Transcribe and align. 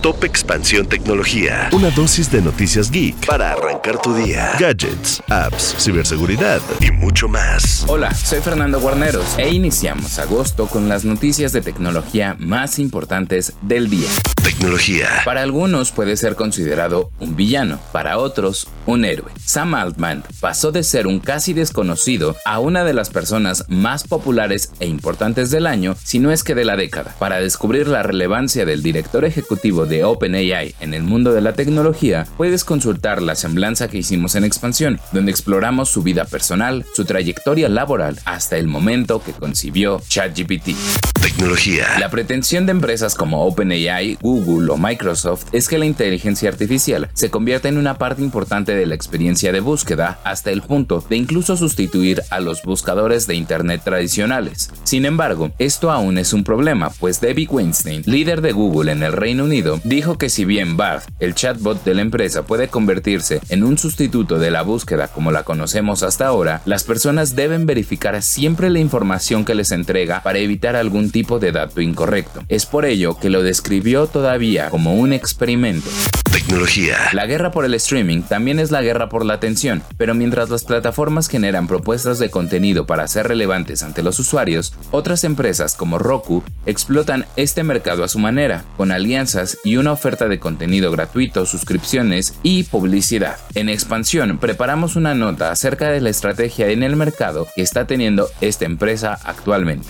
Top 0.00 0.22
Expansión 0.22 0.86
Tecnología. 0.86 1.70
Una 1.72 1.90
dosis 1.90 2.30
de 2.30 2.40
noticias 2.40 2.88
geek 2.88 3.26
para 3.26 3.50
arrancar 3.54 4.00
tu 4.00 4.14
día. 4.14 4.52
Gadgets, 4.56 5.20
apps, 5.28 5.74
ciberseguridad 5.76 6.60
y 6.80 6.92
mucho 6.92 7.26
más. 7.26 7.84
Hola, 7.88 8.14
soy 8.14 8.40
Fernando 8.40 8.78
Guarneros 8.78 9.36
e 9.38 9.48
iniciamos 9.48 10.20
agosto 10.20 10.68
con 10.68 10.88
las 10.88 11.04
noticias 11.04 11.50
de 11.52 11.62
tecnología 11.62 12.36
más 12.38 12.78
importantes 12.78 13.54
del 13.62 13.90
día. 13.90 14.08
Para 15.26 15.42
algunos 15.42 15.92
puede 15.92 16.16
ser 16.16 16.34
considerado 16.34 17.10
un 17.20 17.36
villano, 17.36 17.78
para 17.92 18.18
otros 18.18 18.66
un 18.86 19.04
héroe. 19.04 19.30
Sam 19.44 19.74
Altman 19.74 20.24
pasó 20.40 20.72
de 20.72 20.82
ser 20.82 21.06
un 21.06 21.20
casi 21.20 21.52
desconocido 21.52 22.34
a 22.46 22.58
una 22.58 22.84
de 22.84 22.94
las 22.94 23.10
personas 23.10 23.66
más 23.68 24.04
populares 24.04 24.72
e 24.80 24.86
importantes 24.86 25.50
del 25.50 25.66
año, 25.66 25.96
si 26.02 26.18
no 26.18 26.32
es 26.32 26.44
que 26.44 26.54
de 26.54 26.64
la 26.64 26.76
década. 26.76 27.14
Para 27.18 27.40
descubrir 27.40 27.88
la 27.88 28.02
relevancia 28.02 28.64
del 28.64 28.82
director 28.82 29.26
ejecutivo 29.26 29.84
de 29.84 30.04
OpenAI 30.04 30.74
en 30.80 30.94
el 30.94 31.02
mundo 31.02 31.34
de 31.34 31.42
la 31.42 31.52
tecnología, 31.52 32.26
puedes 32.38 32.64
consultar 32.64 33.20
la 33.20 33.34
semblanza 33.34 33.88
que 33.88 33.98
hicimos 33.98 34.34
en 34.34 34.44
Expansión, 34.44 34.98
donde 35.12 35.30
exploramos 35.30 35.90
su 35.90 36.02
vida 36.02 36.24
personal, 36.24 36.86
su 36.94 37.04
trayectoria 37.04 37.68
laboral, 37.68 38.18
hasta 38.24 38.56
el 38.56 38.66
momento 38.66 39.22
que 39.22 39.32
concibió 39.32 40.00
ChatGPT. 40.08 40.70
Tecnología. 41.22 41.98
La 41.98 42.10
pretensión 42.10 42.64
de 42.66 42.72
empresas 42.72 43.16
como 43.16 43.44
OpenAI, 43.44 44.18
Google 44.20 44.70
o 44.70 44.76
Microsoft 44.76 45.46
es 45.52 45.68
que 45.68 45.76
la 45.76 45.84
inteligencia 45.84 46.48
artificial 46.48 47.08
se 47.12 47.28
convierta 47.28 47.68
en 47.68 47.76
una 47.76 47.98
parte 47.98 48.22
importante 48.22 48.76
de 48.76 48.86
la 48.86 48.94
experiencia 48.94 49.50
de 49.50 49.58
búsqueda 49.58 50.20
hasta 50.22 50.52
el 50.52 50.62
punto 50.62 51.04
de 51.08 51.16
incluso 51.16 51.56
sustituir 51.56 52.22
a 52.30 52.38
los 52.38 52.62
buscadores 52.62 53.26
de 53.26 53.34
Internet 53.34 53.82
tradicionales. 53.84 54.70
Sin 54.84 55.04
embargo, 55.04 55.50
esto 55.58 55.90
aún 55.90 56.18
es 56.18 56.32
un 56.32 56.44
problema, 56.44 56.90
pues 56.90 57.20
Debbie 57.20 57.48
Weinstein, 57.50 58.02
líder 58.06 58.40
de 58.40 58.52
Google 58.52 58.92
en 58.92 59.02
el 59.02 59.12
Reino 59.12 59.44
Unido, 59.44 59.80
dijo 59.82 60.18
que 60.18 60.30
si 60.30 60.44
bien 60.44 60.76
Bard, 60.76 61.02
el 61.18 61.34
chatbot 61.34 61.82
de 61.82 61.94
la 61.94 62.02
empresa, 62.02 62.44
puede 62.44 62.68
convertirse 62.68 63.40
en 63.48 63.64
un 63.64 63.76
sustituto 63.76 64.38
de 64.38 64.52
la 64.52 64.62
búsqueda 64.62 65.08
como 65.08 65.32
la 65.32 65.42
conocemos 65.42 66.04
hasta 66.04 66.26
ahora, 66.26 66.62
las 66.64 66.84
personas 66.84 67.34
deben 67.34 67.66
verificar 67.66 68.22
siempre 68.22 68.70
la 68.70 68.78
información 68.78 69.44
que 69.44 69.56
les 69.56 69.72
entrega 69.72 70.22
para 70.22 70.38
evitar 70.38 70.76
algún 70.76 71.07
tipo 71.10 71.38
de 71.38 71.52
dato 71.52 71.80
incorrecto. 71.80 72.42
Es 72.48 72.66
por 72.66 72.84
ello 72.84 73.18
que 73.18 73.30
lo 73.30 73.42
describió 73.42 74.06
todavía 74.06 74.70
como 74.70 74.94
un 74.94 75.12
experimento. 75.12 75.88
Tecnología. 76.32 76.96
La 77.12 77.26
guerra 77.26 77.50
por 77.50 77.64
el 77.64 77.74
streaming 77.74 78.22
también 78.22 78.58
es 78.58 78.70
la 78.70 78.82
guerra 78.82 79.08
por 79.08 79.24
la 79.24 79.34
atención, 79.34 79.82
pero 79.96 80.14
mientras 80.14 80.50
las 80.50 80.64
plataformas 80.64 81.28
generan 81.28 81.66
propuestas 81.66 82.18
de 82.18 82.30
contenido 82.30 82.86
para 82.86 83.08
ser 83.08 83.28
relevantes 83.28 83.82
ante 83.82 84.02
los 84.02 84.18
usuarios, 84.18 84.74
otras 84.90 85.24
empresas 85.24 85.74
como 85.74 85.98
Roku 85.98 86.42
explotan 86.66 87.24
este 87.36 87.62
mercado 87.62 88.04
a 88.04 88.08
su 88.08 88.18
manera, 88.18 88.64
con 88.76 88.92
alianzas 88.92 89.58
y 89.64 89.76
una 89.76 89.92
oferta 89.92 90.28
de 90.28 90.38
contenido 90.38 90.92
gratuito, 90.92 91.46
suscripciones 91.46 92.34
y 92.42 92.64
publicidad. 92.64 93.38
En 93.54 93.68
expansión, 93.68 94.38
preparamos 94.38 94.96
una 94.96 95.14
nota 95.14 95.50
acerca 95.50 95.88
de 95.90 96.00
la 96.00 96.10
estrategia 96.10 96.68
en 96.68 96.82
el 96.82 96.96
mercado 96.96 97.48
que 97.56 97.62
está 97.62 97.86
teniendo 97.86 98.28
esta 98.40 98.66
empresa 98.66 99.18
actualmente. 99.24 99.88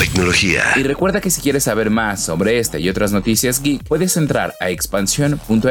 Tecnología. 0.00 0.62
Y 0.76 0.82
recuerda 0.82 1.20
que 1.20 1.28
si 1.30 1.42
quieres 1.42 1.64
saber 1.64 1.90
más 1.90 2.24
sobre 2.24 2.58
esta 2.58 2.78
y 2.78 2.88
otras 2.88 3.12
noticias 3.12 3.60
geek, 3.62 3.84
puedes 3.84 4.16
entrar 4.16 4.54
a 4.58 4.70
expansión.mx, 4.70 5.70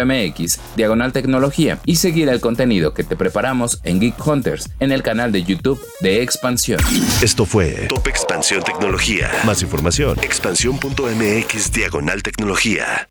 diagonal 0.75 1.13
tecnología, 1.13 1.79
y 1.85 1.97
seguir 1.97 2.29
el 2.29 2.41
contenido 2.41 2.93
que 2.93 3.03
te 3.03 3.15
preparamos 3.15 3.79
en 3.83 3.99
Geek 3.99 4.25
Hunters, 4.25 4.69
en 4.79 4.91
el 4.91 5.03
canal 5.03 5.31
de 5.31 5.43
YouTube 5.43 5.79
de 5.99 6.23
Expansión. 6.23 6.79
Esto 7.21 7.45
fue 7.45 7.87
Top 7.87 8.07
Expansión 8.07 8.63
Tecnología. 8.63 9.29
Más 9.45 9.61
información, 9.61 10.17
expansión.mx, 10.21 11.71
diagonal 11.71 12.23
tecnología. 12.23 13.09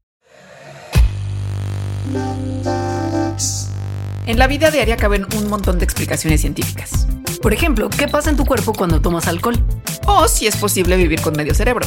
En 4.26 4.38
la 4.38 4.46
vida 4.46 4.70
diaria 4.70 4.96
caben 4.96 5.26
un 5.36 5.48
montón 5.48 5.78
de 5.78 5.84
explicaciones 5.84 6.40
científicas. 6.40 7.06
Por 7.40 7.52
ejemplo, 7.52 7.88
¿qué 7.88 8.08
pasa 8.08 8.30
en 8.30 8.36
tu 8.36 8.44
cuerpo 8.44 8.72
cuando 8.72 9.00
tomas 9.00 9.28
alcohol? 9.28 9.56
O 10.06 10.26
si 10.26 10.46
es 10.46 10.56
posible 10.56 10.96
vivir 10.96 11.20
con 11.20 11.34
medio 11.36 11.54
cerebro. 11.54 11.86